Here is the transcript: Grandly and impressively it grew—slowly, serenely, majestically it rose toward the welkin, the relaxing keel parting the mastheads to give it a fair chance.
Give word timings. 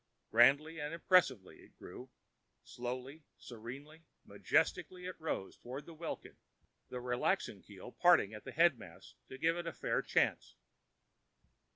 Grandly 0.31 0.79
and 0.81 0.95
impressively 0.95 1.57
it 1.59 1.77
grew—slowly, 1.77 3.23
serenely, 3.37 4.05
majestically 4.25 5.05
it 5.05 5.15
rose 5.21 5.57
toward 5.57 5.85
the 5.85 5.93
welkin, 5.93 6.37
the 6.89 6.99
relaxing 6.99 7.61
keel 7.61 7.91
parting 7.91 8.31
the 8.31 8.51
mastheads 8.73 9.13
to 9.29 9.37
give 9.37 9.55
it 9.57 9.67
a 9.67 9.71
fair 9.73 10.01
chance. 10.01 10.55